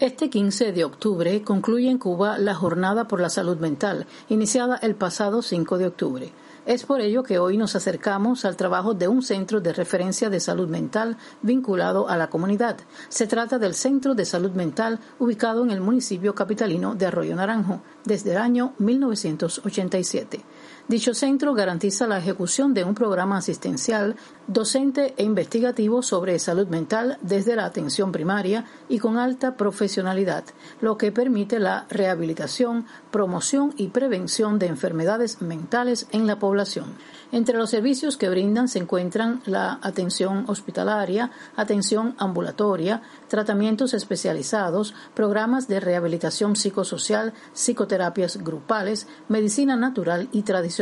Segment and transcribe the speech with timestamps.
[0.00, 4.94] Este 15 de octubre concluye en Cuba la Jornada por la Salud Mental, iniciada el
[4.94, 6.32] pasado 5 de octubre.
[6.64, 10.40] Es por ello que hoy nos acercamos al trabajo de un centro de referencia de
[10.40, 12.78] salud mental vinculado a la comunidad.
[13.10, 17.82] Se trata del Centro de Salud Mental ubicado en el municipio capitalino de Arroyo Naranjo
[18.02, 20.40] desde el año 1987.
[20.90, 24.16] Dicho centro garantiza la ejecución de un programa asistencial,
[24.48, 30.42] docente e investigativo sobre salud mental desde la atención primaria y con alta profesionalidad,
[30.80, 36.86] lo que permite la rehabilitación, promoción y prevención de enfermedades mentales en la población.
[37.30, 45.68] Entre los servicios que brindan se encuentran la atención hospitalaria, atención ambulatoria, tratamientos especializados, programas
[45.68, 50.79] de rehabilitación psicosocial, psicoterapias grupales, medicina natural y tradicional.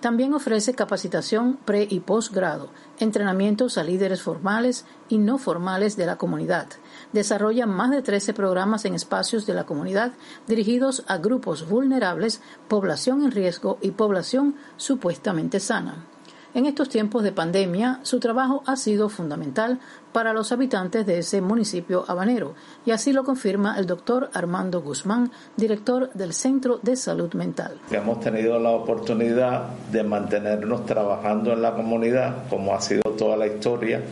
[0.00, 6.16] También ofrece capacitación pre y posgrado, entrenamientos a líderes formales y no formales de la
[6.16, 6.66] comunidad.
[7.12, 10.12] Desarrolla más de 13 programas en espacios de la comunidad
[10.46, 16.04] dirigidos a grupos vulnerables, población en riesgo y población supuestamente sana.
[16.52, 19.78] En estos tiempos de pandemia, su trabajo ha sido fundamental
[20.12, 25.30] para los habitantes de ese municipio habanero, y así lo confirma el doctor Armando Guzmán,
[25.56, 27.78] director del Centro de Salud Mental.
[27.92, 33.46] Hemos tenido la oportunidad de mantenernos trabajando en la comunidad, como ha sido toda la
[33.46, 34.02] historia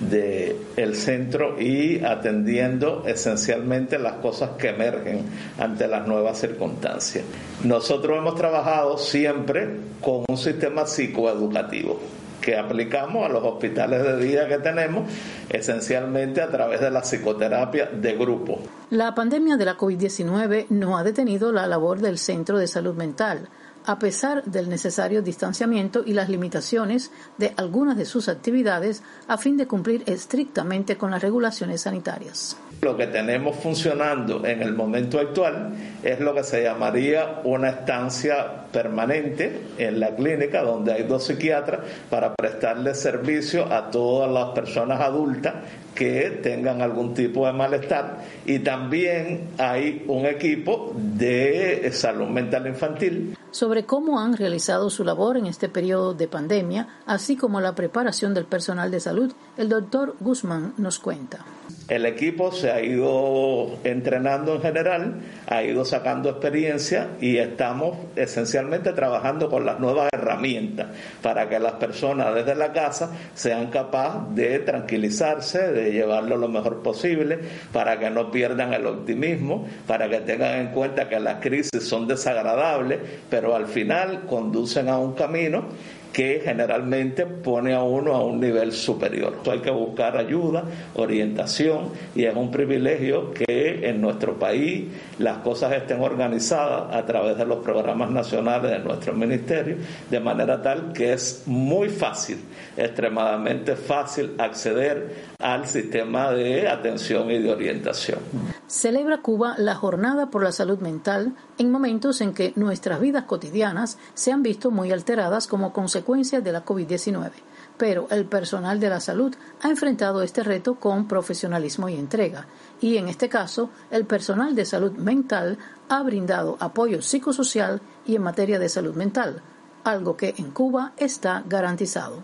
[0.00, 5.22] del el centro y atendiendo esencialmente las cosas que emergen
[5.58, 7.24] ante las nuevas circunstancias.
[7.64, 9.68] Nosotros hemos trabajado siempre
[10.00, 11.98] con un sistema psicoeducativo
[12.40, 15.10] que aplicamos a los hospitales de día que tenemos,
[15.50, 18.60] esencialmente a través de la psicoterapia de grupo.
[18.90, 23.48] La pandemia de la COVID-19 no ha detenido la labor del Centro de Salud Mental
[23.88, 29.56] a pesar del necesario distanciamiento y las limitaciones de algunas de sus actividades a fin
[29.56, 32.58] de cumplir estrictamente con las regulaciones sanitarias.
[32.82, 35.72] Lo que tenemos funcionando en el momento actual
[36.02, 41.80] es lo que se llamaría una estancia permanente en la clínica donde hay dos psiquiatras
[42.10, 45.54] para prestarle servicio a todas las personas adultas
[45.94, 53.34] que tengan algún tipo de malestar y también hay un equipo de salud mental infantil.
[53.50, 58.34] Sobre cómo han realizado su labor en este periodo de pandemia, así como la preparación
[58.34, 61.44] del personal de salud, el doctor Guzmán nos cuenta.
[61.88, 65.14] El equipo se ha ido entrenando en general,
[65.46, 70.88] ha ido sacando experiencia y estamos esencialmente trabajando con las nuevas herramientas
[71.22, 76.82] para que las personas desde la casa sean capaces de tranquilizarse, de llevarlo lo mejor
[76.82, 77.38] posible,
[77.72, 82.06] para que no pierdan el optimismo, para que tengan en cuenta que las crisis son
[82.06, 82.98] desagradables,
[83.30, 85.64] pero al final conducen a un camino
[86.12, 89.38] que generalmente pone a uno a un nivel superior.
[89.50, 90.64] Hay que buscar ayuda,
[90.94, 94.86] orientación y es un privilegio que en nuestro país
[95.18, 99.76] las cosas estén organizadas a través de los programas nacionales de nuestro ministerio,
[100.10, 102.38] de manera tal que es muy fácil,
[102.76, 108.18] extremadamente fácil acceder al sistema de atención y de orientación.
[108.68, 113.96] Celebra Cuba la Jornada por la Salud Mental en momentos en que nuestras vidas cotidianas
[114.12, 117.30] se han visto muy alteradas como consecuencia de la COVID-19.
[117.78, 122.46] Pero el personal de la salud ha enfrentado este reto con profesionalismo y entrega,
[122.78, 125.56] y en este caso el personal de salud mental
[125.88, 129.40] ha brindado apoyo psicosocial y en materia de salud mental,
[129.82, 132.22] algo que en Cuba está garantizado.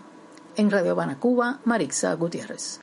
[0.57, 2.73] En Radio Habana, Cuba, Marixa Gutiérrez.